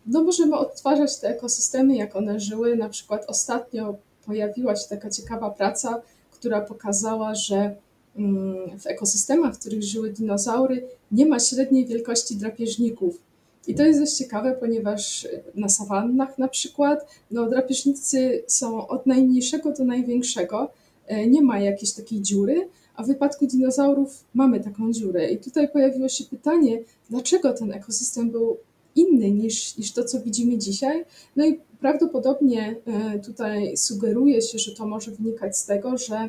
No 0.07 0.23
możemy 0.23 0.57
odtwarzać 0.57 1.21
te 1.21 1.29
ekosystemy, 1.29 1.97
jak 1.97 2.17
one 2.17 2.41
żyły. 2.41 2.77
Na 2.77 2.89
przykład 2.89 3.25
ostatnio 3.27 3.95
pojawiła 4.27 4.77
się 4.77 4.89
taka 4.89 5.11
ciekawa 5.11 5.51
praca, 5.51 6.03
która 6.31 6.61
pokazała, 6.61 7.35
że 7.35 7.75
mm, 8.17 8.79
w 8.79 8.87
ekosystemach, 8.87 9.55
w 9.55 9.59
których 9.59 9.83
żyły 9.83 10.11
dinozaury, 10.11 10.89
nie 11.13 11.27
ma 11.27 11.41
średniej 11.41 11.87
wielkości 11.87 12.37
drapieżników. 12.37 13.21
I 13.69 13.75
to 13.75 13.83
jest 13.83 14.01
dość 14.01 14.17
ciekawe, 14.17 14.57
ponieważ 14.61 15.29
na 15.55 15.69
sawannach 15.69 16.39
na 16.39 16.49
przykład 16.49 17.07
no, 17.31 17.51
drapieżnicy 17.51 18.43
są 18.47 18.89
od 18.89 19.07
najmniejszego 19.07 19.73
do 19.73 19.85
największego, 19.85 20.71
e, 21.07 21.27
nie 21.27 21.43
ma 21.43 21.61
jakiejś 21.61 21.93
takiej 21.93 22.23
dziury, 22.23 22.69
a 22.95 23.03
w 23.03 23.07
wypadku 23.07 23.47
dinozaurów 23.47 24.25
mamy 24.35 24.61
taką 24.61 24.93
dziurę. 24.93 25.31
I 25.31 25.39
tutaj 25.39 25.69
pojawiło 25.69 26.09
się 26.09 26.25
pytanie, 26.25 26.79
dlaczego 27.11 27.53
ten 27.53 27.73
ekosystem 27.73 28.31
był 28.31 28.57
inny 28.95 29.31
niż, 29.31 29.77
niż 29.77 29.93
to, 29.93 30.05
co 30.05 30.21
widzimy 30.21 30.59
dzisiaj. 30.59 31.05
No 31.37 31.47
i 31.47 31.61
prawdopodobnie 31.81 32.77
e, 32.87 33.19
tutaj 33.19 33.77
sugeruje 33.77 34.43
się, 34.43 34.59
że 34.59 34.75
to 34.75 34.87
może 34.87 35.11
wynikać 35.11 35.59
z 35.59 35.67
tego, 35.67 35.99
że 35.99 36.29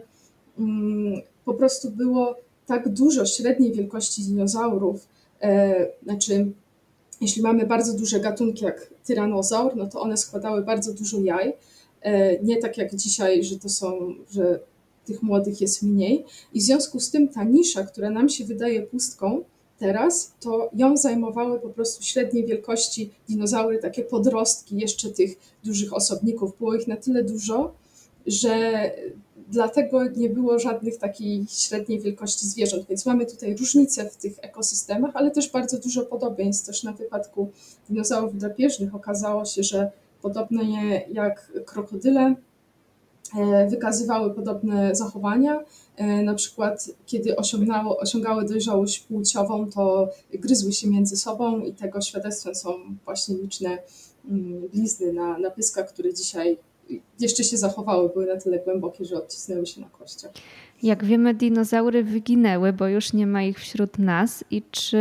mm, 0.60 1.22
po 1.46 1.54
prostu 1.54 1.92
było 1.92 2.36
tak 2.66 2.90
dużo 2.90 3.26
średniej 3.26 3.74
wielkości 3.74 4.22
dinozaurów, 4.22 5.08
e, 5.42 5.88
znaczy 6.04 6.52
jeśli 7.22 7.42
mamy 7.42 7.66
bardzo 7.66 7.94
duże 7.94 8.20
gatunki 8.20 8.66
jak 8.66 8.94
tyranozaur, 9.06 9.76
no 9.76 9.88
to 9.88 10.02
one 10.02 10.18
składały 10.18 10.62
bardzo 10.62 10.94
dużo 10.94 11.20
jaj. 11.20 11.54
E, 12.02 12.40
nie 12.44 12.58
tak 12.58 12.78
jak 12.78 12.96
dzisiaj, 12.96 13.44
że 13.44 13.60
to 13.60 13.70
są, 13.70 14.16
że 14.32 14.60
tych 15.06 15.24
młodych 15.24 15.62
jest 15.62 15.84
mniej. 15.84 16.26
I 16.54 16.60
w 16.60 16.64
związku 16.64 17.00
z 17.00 17.12
tym 17.12 17.28
ta 17.28 17.44
nisza, 17.44 17.84
która 17.84 18.10
nam 18.10 18.30
się 18.30 18.46
wydaje 18.46 18.82
pustką, 18.82 19.44
teraz, 19.80 20.34
to 20.40 20.70
ją 20.74 20.98
zajmowały 20.98 21.60
po 21.60 21.70
prostu 21.70 22.04
średniej 22.04 22.46
wielkości 22.46 23.12
dinozaury, 23.30 23.80
takie 23.80 24.04
podrostki 24.04 24.78
jeszcze 24.78 25.10
tych 25.10 25.38
dużych 25.64 25.94
osobników. 25.94 26.58
Było 26.58 26.76
ich 26.76 26.88
na 26.88 26.98
tyle 26.98 27.24
dużo, 27.24 27.74
że 28.28 28.52
dlatego 29.50 30.04
nie 30.04 30.30
było 30.30 30.60
żadnych 30.60 30.98
takiej 30.98 31.46
średniej 31.50 32.00
wielkości 32.00 32.48
zwierząt. 32.48 32.86
Więc 32.90 33.06
mamy 33.06 33.26
tutaj 33.26 33.56
różnice 33.56 34.10
w 34.10 34.18
tych 34.18 34.34
ekosystemach, 34.42 35.12
ale 35.14 35.32
też 35.32 35.52
bardzo 35.52 35.80
dużo 35.80 36.06
podobieństw. 36.06 36.68
Też 36.68 36.84
na 36.84 36.94
wypadku 36.94 37.52
dinozaurów 37.90 38.38
drapieżnych 38.38 38.96
okazało 38.96 39.46
się, 39.46 39.64
że 39.64 39.92
podobnie 40.22 41.06
jak 41.12 41.52
krokodyle, 41.66 42.36
E, 43.38 43.68
wykazywały 43.68 44.34
podobne 44.34 44.96
zachowania. 44.96 45.64
E, 45.96 46.24
na 46.24 46.34
przykład, 46.34 46.90
kiedy 47.06 47.36
osiągały 48.00 48.46
dojrzałość 48.46 49.00
płciową, 49.00 49.72
to 49.72 50.10
gryzły 50.34 50.72
się 50.72 50.90
między 50.90 51.18
sobą 51.18 51.60
i 51.60 51.74
tego 51.74 52.02
świadectwem 52.02 52.56
są 52.56 52.74
właśnie 53.06 53.36
liczne 53.36 53.78
mm, 54.30 54.68
blizny 54.74 55.14
na, 55.14 55.38
na 55.38 55.52
pyskach, 55.52 55.90
które 55.90 56.14
dzisiaj 56.14 56.58
jeszcze 57.20 57.44
się 57.44 57.58
zachowały, 57.58 58.10
były 58.10 58.26
na 58.26 58.42
tyle 58.42 58.60
głębokie, 58.60 59.06
że 59.06 59.16
odcisnęły 59.16 59.66
się 59.66 59.82
na 59.82 59.90
kościach. 59.90 60.32
Jak 60.84 61.06
wiemy, 61.06 61.34
dinozaury 61.34 62.04
wyginęły, 62.04 62.74
bo 62.74 62.88
już 62.88 63.14
nie 63.14 63.28
ma 63.28 63.44
ich 63.44 63.60
wśród 63.60 64.00
nas. 64.00 64.44
I 64.52 64.64
czy 64.72 64.98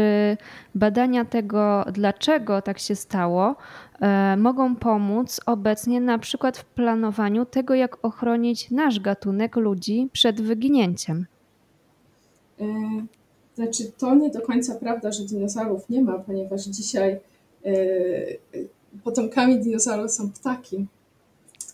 badania 0.74 1.24
tego, 1.24 1.84
dlaczego 1.92 2.62
tak 2.62 2.78
się 2.78 2.94
stało, 2.94 3.56
e, 4.00 4.36
mogą 4.36 4.76
pomóc 4.76 5.40
obecnie 5.46 6.00
na 6.00 6.18
przykład 6.18 6.58
w 6.58 6.64
planowaniu 6.64 7.46
tego, 7.46 7.74
jak 7.74 8.04
ochronić 8.04 8.70
nasz 8.70 9.00
gatunek 9.00 9.56
ludzi 9.56 10.08
przed 10.12 10.40
wyginięciem? 10.40 11.26
E, 12.60 12.64
znaczy, 13.54 13.92
to 13.98 14.14
nie 14.14 14.30
do 14.30 14.40
końca 14.40 14.74
prawda, 14.74 15.12
że 15.12 15.24
dinozaurów 15.24 15.88
nie 15.88 16.02
ma, 16.02 16.18
ponieważ 16.18 16.64
dzisiaj 16.64 17.20
e, 17.64 17.70
potomkami 19.04 19.58
dinozaurów 19.58 20.12
są 20.12 20.32
ptaki, 20.32 20.86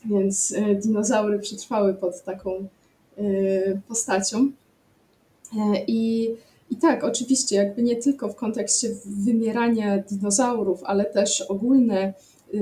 więc 0.07 0.55
dinozaury 0.83 1.39
przetrwały 1.39 1.95
pod 1.95 2.23
taką 2.23 2.69
Y, 3.19 3.81
postacią. 3.89 4.51
E, 5.59 5.85
I, 5.87 6.31
I 6.71 6.77
tak, 6.77 7.05
oczywiście, 7.05 7.57
jakby 7.57 7.83
nie 7.83 7.97
tylko 7.97 8.29
w 8.29 8.35
kontekście 8.35 8.89
wymierania 9.07 9.99
dinozaurów, 9.99 10.85
ale 10.85 11.05
też 11.05 11.41
ogólne 11.41 12.15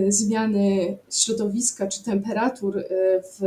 zmiany 0.08 0.96
środowiska 1.10 1.86
czy 1.86 2.02
temperatur 2.02 2.84
w, 3.22 3.38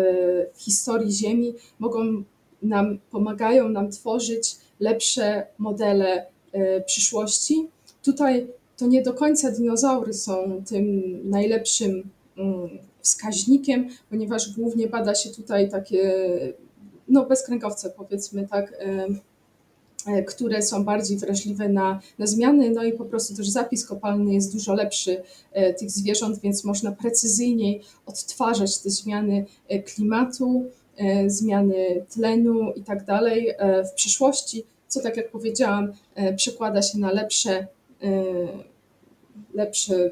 w 0.53 0.61
historii 0.61 1.11
Ziemi 1.11 1.53
mogą 1.79 2.23
nam, 2.61 2.99
pomagają 3.11 3.69
nam 3.69 3.91
tworzyć 3.91 4.55
lepsze 4.79 5.47
modele 5.57 6.25
przyszłości. 6.85 7.67
Tutaj 8.03 8.47
to 8.77 8.87
nie 8.87 9.01
do 9.01 9.13
końca 9.13 9.51
dinozaury 9.51 10.13
są 10.13 10.63
tym 10.69 11.01
najlepszym 11.29 12.09
mm, 12.37 12.69
wskaźnikiem, 13.05 13.89
ponieważ 14.09 14.55
głównie 14.55 14.87
bada 14.87 15.15
się 15.15 15.29
tutaj 15.29 15.69
takie 15.69 16.29
no, 17.07 17.25
bezkręgowce, 17.25 17.89
powiedzmy 17.89 18.47
tak, 18.47 18.73
e, 20.07 20.23
które 20.23 20.61
są 20.61 20.83
bardziej 20.83 21.17
wrażliwe 21.17 21.69
na, 21.69 21.99
na 22.19 22.27
zmiany, 22.27 22.69
no 22.69 22.83
i 22.83 22.93
po 22.93 23.05
prostu 23.05 23.35
też 23.35 23.49
zapis 23.49 23.85
kopalny 23.85 24.33
jest 24.33 24.53
dużo 24.53 24.73
lepszy 24.73 25.23
e, 25.51 25.73
tych 25.73 25.91
zwierząt, 25.91 26.39
więc 26.39 26.63
można 26.63 26.91
precyzyjniej 26.91 27.81
odtwarzać 28.05 28.79
te 28.79 28.89
zmiany 28.89 29.45
e, 29.67 29.79
klimatu, 29.79 30.65
zmiany 31.27 32.05
tlenu 32.09 32.71
i 32.75 32.83
tak 32.83 33.05
dalej 33.05 33.53
w 33.91 33.93
przyszłości, 33.93 34.63
co 34.87 35.01
tak 35.01 35.17
jak 35.17 35.31
powiedziałam, 35.31 35.93
przekłada 36.35 36.81
się 36.81 36.99
na 36.99 37.11
lepsze, 37.11 37.67
lepsze 39.53 40.11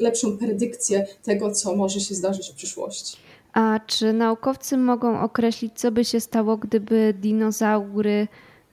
lepszą 0.00 0.38
predykcję 0.38 1.06
tego, 1.22 1.52
co 1.52 1.76
może 1.76 2.00
się 2.00 2.14
zdarzyć 2.14 2.50
w 2.50 2.54
przyszłości. 2.54 3.16
A 3.52 3.80
czy 3.86 4.12
naukowcy 4.12 4.76
mogą 4.76 5.20
określić, 5.20 5.72
co 5.74 5.92
by 5.92 6.04
się 6.04 6.20
stało, 6.20 6.56
gdyby 6.56 7.14
dinozaury 7.20 8.28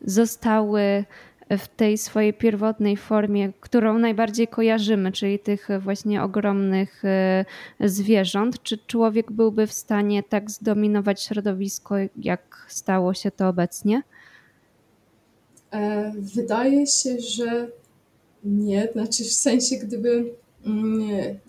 zostały 0.06 1.06
w 1.58 1.68
tej 1.68 1.98
swojej 1.98 2.34
pierwotnej 2.34 2.98
formie, 2.98 3.54
którą 3.60 4.00
najbardziej 4.00 4.48
kojarzymy, 4.48 5.12
czyli 5.12 5.40
tych 5.40 5.68
właśnie 5.80 6.24
ogromnych 6.24 7.06
e, 7.06 7.46
zwierząt? 7.80 8.64
Czy 8.64 8.78
człowiek 8.78 9.32
byłby 9.32 9.68
w 9.68 9.74
stanie 9.74 10.24
tak 10.24 10.52
zdominować 10.52 11.24
środowisko, 11.24 11.96
jak 12.16 12.66
stało 12.68 13.14
się 13.14 13.32
to 13.32 13.48
obecnie? 13.48 14.04
E, 15.72 16.14
wydaje 16.18 16.88
się, 16.88 17.20
że 17.20 17.68
nie. 18.44 18.88
Znaczy, 18.94 19.24
w 19.24 19.34
sensie, 19.34 19.76
gdyby, 19.76 20.34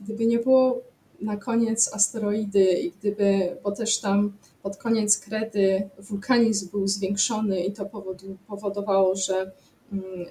gdyby 0.01 0.27
nie 0.27 0.39
było 0.39 0.83
na 1.21 1.37
koniec 1.37 1.95
asteroidy 1.95 2.65
i 2.65 2.91
gdyby, 2.91 3.57
bo 3.65 3.73
też 3.73 4.01
tam 4.01 4.33
pod 4.63 4.77
koniec 4.77 5.19
kredy 5.19 5.89
wulkanizm 5.99 6.71
był 6.71 6.89
zwiększony 6.89 7.65
i 7.65 7.73
to 7.73 7.91
powodowało, 8.49 9.15
że 9.15 9.53
mm, 9.93 10.27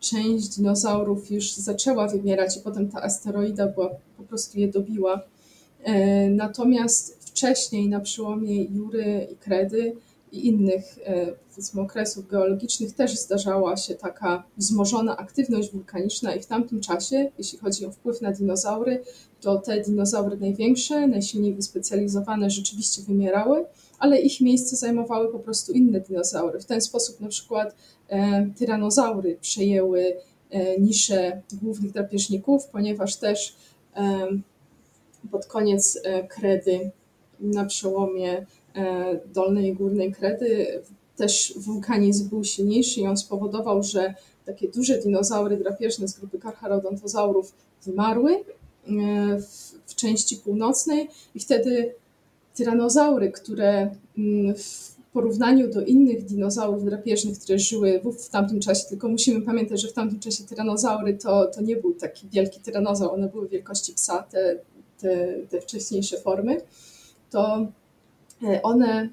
część 0.00 0.48
dinozaurów 0.48 1.30
już 1.30 1.52
zaczęła 1.52 2.08
wymierać 2.08 2.56
i 2.56 2.60
potem 2.60 2.88
ta 2.88 3.02
asteroida 3.02 3.66
była, 3.66 3.90
po 4.16 4.22
prostu 4.22 4.58
je 4.58 4.68
dobiła. 4.68 5.20
E, 5.82 6.30
natomiast 6.30 7.16
wcześniej 7.20 7.88
na 7.88 8.00
przełomie 8.00 8.64
Jury 8.64 9.28
i 9.32 9.36
Kredy 9.36 9.96
i 10.34 10.46
innych 10.46 10.98
e, 11.04 11.26
powiedzmy 11.50 11.80
okresów 11.82 12.28
geologicznych 12.28 12.94
też 12.94 13.18
zdarzała 13.18 13.76
się 13.76 13.94
taka 13.94 14.44
wzmożona 14.56 15.16
aktywność 15.16 15.72
wulkaniczna 15.72 16.34
i 16.34 16.42
w 16.42 16.46
tamtym 16.46 16.80
czasie, 16.80 17.30
jeśli 17.38 17.58
chodzi 17.58 17.86
o 17.86 17.90
wpływ 17.90 18.20
na 18.20 18.32
dinozaury, 18.32 19.02
to 19.40 19.58
te 19.58 19.80
dinozaury 19.80 20.36
największe, 20.36 21.06
najsilniej 21.06 21.54
wyspecjalizowane 21.54 22.50
rzeczywiście 22.50 23.02
wymierały, 23.02 23.64
ale 23.98 24.20
ich 24.20 24.40
miejsce 24.40 24.76
zajmowały 24.76 25.32
po 25.32 25.38
prostu 25.38 25.72
inne 25.72 26.00
dinozaury. 26.00 26.60
W 26.60 26.64
ten 26.64 26.80
sposób 26.80 27.20
na 27.20 27.28
przykład 27.28 27.74
e, 28.08 28.46
tyranozaury 28.58 29.38
przejęły 29.40 30.16
e, 30.50 30.80
niszę 30.80 31.42
głównych 31.62 31.92
drapieżników, 31.92 32.66
ponieważ 32.66 33.16
też 33.16 33.56
pod 35.30 35.46
koniec 35.46 36.02
kredy, 36.28 36.90
na 37.40 37.64
przełomie 37.64 38.46
dolnej 39.34 39.68
i 39.68 39.72
górnej 39.72 40.12
kredy, 40.12 40.66
też 41.16 41.54
wulkanizm 41.56 42.28
był 42.28 42.44
silniejszy 42.44 43.00
i 43.00 43.06
on 43.06 43.16
spowodował, 43.16 43.82
że 43.82 44.14
takie 44.46 44.68
duże 44.68 44.98
dinozaury 44.98 45.56
drapieżne 45.56 46.08
z 46.08 46.18
grupy 46.18 46.38
Carcharodontosaurów 46.38 47.52
wymarły 47.84 48.44
w, 49.40 49.74
w 49.86 49.94
części 49.94 50.36
północnej 50.36 51.08
i 51.34 51.40
wtedy 51.40 51.94
tyranozaury, 52.54 53.32
które 53.32 53.90
mm, 54.18 54.54
w 54.54 54.94
porównaniu 55.12 55.68
do 55.68 55.84
innych 55.84 56.24
dinozaurów 56.24 56.84
drapieżnych, 56.84 57.38
które 57.38 57.58
żyły 57.58 58.00
w, 58.18 58.28
tamtym 58.28 58.60
czasie, 58.60 58.84
tylko 58.88 59.08
musimy 59.08 59.42
pamiętać, 59.42 59.80
że 59.80 59.88
w 59.88 59.92
tamtym 59.92 60.20
czasie 60.20 60.44
tyranozaury 60.44 61.14
to, 61.14 61.46
to 61.46 61.60
nie 61.62 61.76
był 61.76 61.94
taki 61.94 62.28
wielki 62.28 62.60
tyranozaur, 62.60 63.14
one 63.14 63.28
były 63.28 63.48
wielkości 63.48 63.92
psa, 63.92 64.22
te, 64.22 64.58
te, 64.98 65.34
te 65.50 65.60
wcześniejsze 65.60 66.20
formy, 66.20 66.60
to 67.30 67.56
e, 67.56 67.66
one 68.62 69.08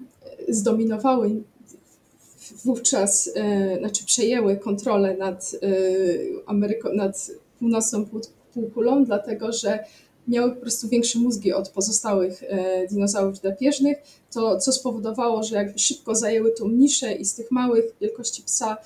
zdominowały 0.50 1.44
wówczas, 2.66 3.30
e, 3.36 3.78
znaczy 3.80 4.06
przejęły 4.06 4.58
kontrolę 4.58 5.18
nad, 5.18 5.56
e, 5.64 5.68
Ameryką, 6.46 6.94
nad 6.94 7.32
północną 7.60 8.06
półkulą, 8.54 9.06
dlatego 9.06 9.52
że 9.52 9.80
miały 10.28 10.52
po 10.52 10.62
prostu 10.62 10.88
większe 10.88 11.20
mózgi 11.20 11.54
od 11.54 11.70
pozostałych 11.70 12.44
e, 12.44 12.88
dinozaurów 12.88 13.40
drapieżnych, 13.40 13.98
to 14.34 14.58
co 14.58 14.72
spowodowało, 14.72 15.44
że 15.44 15.56
jakby 15.56 15.80
szybko 15.80 16.16
zajęły 16.16 16.52
tą 16.52 16.70
niszę 16.70 17.14
i 17.14 17.26
z 17.26 17.36
tych 17.36 17.52
małych 17.52 17.86
wielkości 18.02 18.44
psa 18.44 18.78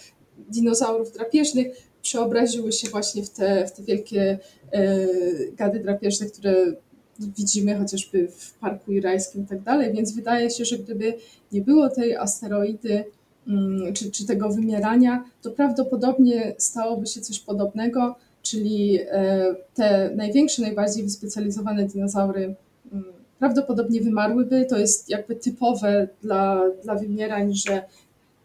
dinozaurów 0.49 1.11
drapieżnych 1.11 1.67
przeobraziły 2.01 2.71
się 2.71 2.89
właśnie 2.89 3.23
w 3.23 3.29
te, 3.29 3.67
w 3.67 3.71
te 3.71 3.83
wielkie 3.83 4.39
e, 4.71 5.07
gady 5.51 5.79
drapieżne, 5.79 6.25
które 6.25 6.73
widzimy 7.19 7.75
chociażby 7.75 8.27
w 8.27 8.53
Parku 8.53 8.91
Jurajskim 8.91 9.43
i 9.43 9.47
tak 9.47 9.61
dalej, 9.61 9.93
więc 9.93 10.11
wydaje 10.11 10.49
się, 10.49 10.65
że 10.65 10.77
gdyby 10.77 11.13
nie 11.51 11.61
było 11.61 11.89
tej 11.89 12.15
asteroidy 12.15 13.05
mm, 13.47 13.93
czy, 13.93 14.11
czy 14.11 14.25
tego 14.25 14.49
wymierania, 14.49 15.23
to 15.41 15.51
prawdopodobnie 15.51 16.55
stałoby 16.57 17.07
się 17.07 17.21
coś 17.21 17.39
podobnego, 17.39 18.15
czyli 18.41 18.99
e, 19.11 19.55
te 19.73 20.11
największe, 20.15 20.61
najbardziej 20.61 21.03
wyspecjalizowane 21.03 21.85
dinozaury 21.85 22.55
mm, 22.91 23.05
prawdopodobnie 23.39 24.01
wymarłyby. 24.01 24.65
To 24.69 24.77
jest 24.77 25.09
jakby 25.09 25.35
typowe 25.35 26.07
dla, 26.21 26.61
dla 26.83 26.95
wymierań, 26.95 27.53
że 27.53 27.81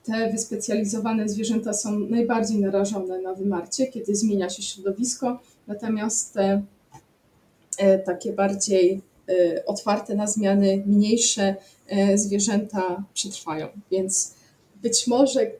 te 0.04 0.32
wyspecjalizowane 0.32 1.28
zwierzęta 1.28 1.72
są 1.72 1.98
najbardziej 1.98 2.60
narażone 2.60 3.22
na 3.22 3.34
wymarcie, 3.34 3.86
kiedy 3.86 4.14
zmienia 4.14 4.50
się 4.50 4.62
środowisko, 4.62 5.40
natomiast 5.66 6.34
te 6.34 6.62
takie 7.98 8.32
bardziej 8.32 9.00
e, 9.28 9.64
otwarte 9.66 10.14
na 10.14 10.26
zmiany, 10.26 10.82
mniejsze 10.86 11.56
zwierzęta 12.14 13.04
przetrwają. 13.14 13.68
Więc 13.90 14.34
być 14.82 15.06
może 15.06 15.50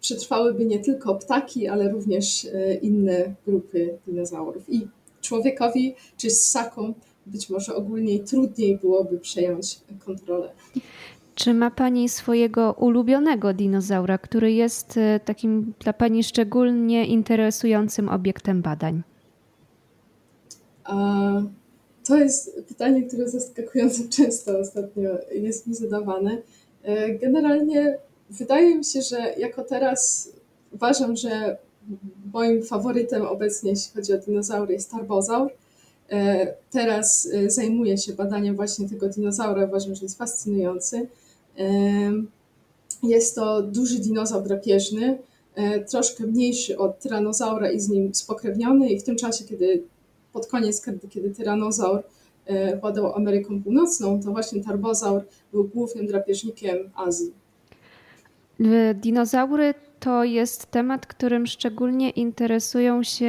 przetrwałyby 0.00 0.64
nie 0.64 0.78
tylko 0.78 1.14
ptaki, 1.14 1.68
ale 1.68 1.88
również 1.88 2.44
e, 2.44 2.74
inne 2.74 3.34
grupy 3.46 3.98
dinozaurów. 4.06 4.62
I 4.68 4.88
człowiekowi 5.20 5.94
czy 6.16 6.30
ssakom 6.30 6.94
być 7.26 7.50
może 7.50 7.74
ogólnie 7.74 8.18
trudniej 8.18 8.76
byłoby 8.76 9.18
przejąć 9.18 9.80
kontrolę. 10.04 10.50
Czy 11.34 11.54
ma 11.54 11.70
Pani 11.70 12.08
swojego 12.08 12.72
ulubionego 12.72 13.54
dinozaura, 13.54 14.18
który 14.18 14.52
jest 14.52 14.96
e, 14.96 15.20
takim 15.20 15.74
dla 15.80 15.92
Pani 15.92 16.24
szczególnie 16.24 17.06
interesującym 17.06 18.08
obiektem 18.08 18.62
badań? 18.62 19.02
A, 20.88 21.42
to 22.06 22.16
jest 22.16 22.60
pytanie, 22.68 23.02
które 23.02 23.28
zaskakująco 23.28 24.02
często 24.16 24.58
ostatnio 24.58 25.10
jest 25.32 25.66
mi 25.66 25.74
zadawane. 25.74 26.42
E, 26.82 27.14
generalnie 27.14 27.98
wydaje 28.30 28.74
mi 28.74 28.84
się, 28.84 29.02
że 29.02 29.34
jako 29.38 29.64
teraz 29.64 30.30
uważam, 30.72 31.16
że 31.16 31.58
moim 32.32 32.62
faworytem 32.62 33.22
obecnie, 33.22 33.70
jeśli 33.70 33.92
chodzi 33.94 34.12
o 34.12 34.18
dinozaury, 34.18 34.72
jest 34.72 34.90
tarbozaur. 34.90 35.50
E, 36.10 36.46
teraz 36.70 37.28
e, 37.32 37.50
zajmuję 37.50 37.98
się 37.98 38.12
badaniem 38.12 38.56
właśnie 38.56 38.88
tego 38.88 39.08
dinozaura, 39.08 39.64
uważam, 39.64 39.94
że 39.94 40.02
jest 40.02 40.18
fascynujący. 40.18 41.06
Jest 43.02 43.34
to 43.34 43.62
duży 43.62 43.98
dinozaur 43.98 44.42
drapieżny, 44.42 45.18
troszkę 45.90 46.26
mniejszy 46.26 46.78
od 46.78 46.98
tyranozaura 46.98 47.70
i 47.70 47.80
z 47.80 47.88
nim 47.88 48.14
spokrewniony 48.14 48.88
i 48.88 49.00
w 49.00 49.02
tym 49.02 49.16
czasie, 49.16 49.44
kiedy 49.44 49.82
pod 50.38 50.46
koniec, 50.46 50.84
kiedy, 50.84 51.08
kiedy 51.08 51.30
tyranozaur 51.30 52.02
władał 52.80 53.14
Ameryką 53.14 53.62
Północną, 53.62 54.22
to 54.22 54.30
właśnie 54.30 54.64
tarbozaur 54.64 55.22
był 55.52 55.64
głównym 55.64 56.06
drapieżnikiem 56.06 56.76
Azji. 56.94 57.32
Dinozaury 58.94 59.74
to 60.00 60.24
jest 60.24 60.70
temat, 60.70 61.06
którym 61.06 61.46
szczególnie 61.46 62.10
interesują 62.10 63.02
się 63.02 63.26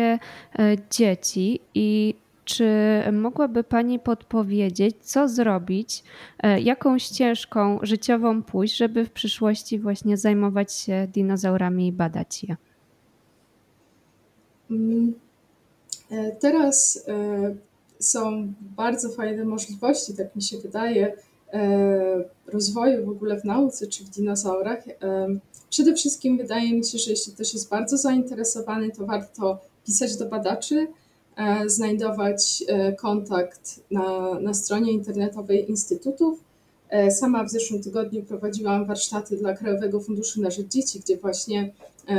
e, 0.60 0.76
dzieci 0.92 1.60
i 1.74 2.16
czy 2.46 2.66
mogłaby 3.12 3.64
Pani 3.64 4.00
podpowiedzieć, 4.00 4.96
co 5.02 5.28
zrobić, 5.28 6.04
e, 6.40 6.62
jaką 6.62 7.00
ścieżką 7.00 7.80
życiową 7.82 8.44
pójść, 8.44 8.78
żeby 8.78 9.06
w 9.06 9.12
przyszłości 9.12 9.80
właśnie 9.80 10.18
zajmować 10.18 10.74
się 10.74 11.08
dinozaurami 11.14 11.88
i 11.88 11.92
badać 11.92 12.44
je? 12.44 12.56
Mm, 14.72 15.10
e, 15.10 15.29
teraz 16.40 17.06
są 18.00 18.54
bardzo 18.62 19.10
fajne 19.10 19.46
możliwości, 19.46 20.14
tak 20.14 20.36
mi 20.36 20.42
się 20.42 20.58
wydaje, 20.58 21.14
E, 21.54 22.24
rozwoju 22.48 23.06
w 23.06 23.10
ogóle 23.10 23.40
w 23.40 23.46
nauce 23.46 23.88
czy 23.88 24.04
w 24.04 24.10
dinozaurach. 24.10 24.88
E, 24.88 25.28
przede 25.70 25.94
wszystkim 25.94 26.38
wydaje 26.38 26.74
mi 26.74 26.86
się, 26.86 26.98
że 26.98 27.12
jeśli 27.12 27.34
ktoś 27.34 27.54
jest 27.54 27.70
bardzo 27.70 27.98
zainteresowany, 27.98 28.92
to 28.92 29.06
warto 29.06 29.60
pisać 29.86 30.18
do 30.18 30.26
badaczy, 30.26 30.88
e, 31.38 31.70
znajdować 31.70 32.64
kontakt 32.98 33.80
na, 33.92 34.40
na 34.40 34.54
stronie 34.54 34.92
internetowej 34.92 35.70
instytutów. 35.70 36.40
Sama 37.10 37.44
w 37.44 37.50
zeszłym 37.50 37.84
tygodniu 37.84 38.24
prowadziłam 38.24 38.86
warsztaty 38.86 39.38
dla 39.38 39.54
Krajowego 39.54 40.02
Funduszu 40.02 40.42
na 40.42 40.52
Rzecz 40.52 40.68
Dzieci, 40.68 41.00
gdzie 41.00 41.18
właśnie 41.18 41.72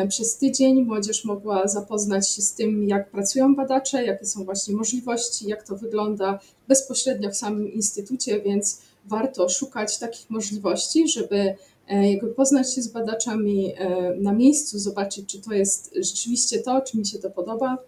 przez 0.09 0.37
tydzień 0.37 0.83
młodzież 0.83 1.25
mogła 1.25 1.69
zapoznać 1.69 2.29
się 2.29 2.43
z 2.43 2.55
tym, 2.55 2.89
jak 2.89 3.11
pracują 3.11 3.55
badacze, 3.55 4.05
jakie 4.05 4.27
są 4.27 4.45
właśnie 4.45 4.77
możliwości, 4.77 5.49
jak 5.49 5.63
to 5.63 5.77
wygląda 5.77 6.39
bezpośrednio 6.69 7.31
w 7.31 7.37
samym 7.37 7.73
instytucie, 7.73 8.41
więc 8.41 8.81
warto 9.07 9.49
szukać 9.49 9.99
takich 9.99 10.31
możliwości, 10.31 11.09
żeby 11.09 11.55
e, 11.89 12.13
jakby 12.13 12.27
poznać 12.27 12.75
się 12.75 12.83
z 12.83 12.89
badaczami 12.89 13.75
e, 13.79 14.15
na 14.17 14.33
miejscu, 14.33 14.79
zobaczyć, 14.79 15.27
czy 15.27 15.41
to 15.41 15.53
jest 15.53 15.95
rzeczywiście 15.97 16.59
to, 16.59 16.81
czy 16.81 16.99
mi 16.99 17.07
się 17.07 17.19
to 17.19 17.31
podoba. 17.31 17.79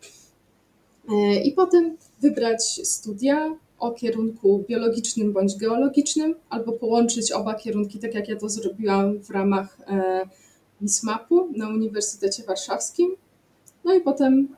E, 1.08 1.42
I 1.42 1.52
potem 1.52 1.96
wybrać 2.20 2.80
studia 2.88 3.56
o 3.82 3.92
kierunku 3.92 4.64
biologicznym 4.68 5.32
bądź 5.32 5.56
geologicznym, 5.56 6.34
albo 6.50 6.72
połączyć 6.72 7.32
oba 7.32 7.54
kierunki, 7.54 7.98
tak 7.98 8.14
jak 8.14 8.28
ja 8.28 8.36
to 8.36 8.48
zrobiłam 8.48 9.18
w 9.18 9.30
ramach 9.30 9.78
MISMAP-u 10.80 11.52
na 11.56 11.68
Uniwersytecie 11.68 12.42
Warszawskim. 12.42 13.16
No 13.84 13.94
i 13.94 14.00
potem 14.00 14.48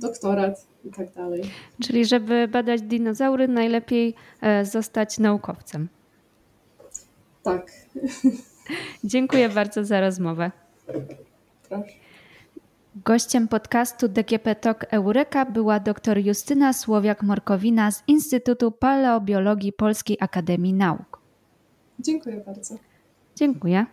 doktorat 0.00 0.66
i 0.84 0.90
tak 0.90 1.12
dalej. 1.12 1.42
Czyli 1.82 2.04
żeby 2.04 2.48
badać 2.48 2.82
dinozaury, 2.82 3.48
najlepiej 3.48 4.14
e, 4.40 4.64
zostać 4.64 5.18
naukowcem. 5.18 5.88
Tak. 7.42 7.72
Dziękuję 9.04 9.48
bardzo 9.48 9.84
za 9.84 10.00
rozmowę. 10.00 10.50
Proszę. 11.68 12.07
Gościem 13.04 13.48
podcastu 13.48 14.08
DGP 14.08 14.54
Talk 14.54 14.84
Eureka 14.90 15.44
była 15.44 15.80
dr 15.80 16.18
Justyna 16.18 16.72
Słowiak-Morkowina 16.72 17.90
z 17.90 18.02
Instytutu 18.06 18.72
Paleobiologii 18.72 19.72
Polskiej 19.72 20.16
Akademii 20.20 20.74
Nauk. 20.74 21.20
Dziękuję 22.00 22.42
bardzo. 22.46 22.74
Dziękuję. 23.36 23.86